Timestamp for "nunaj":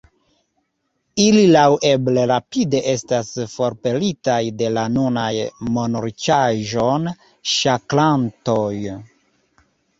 4.95-5.29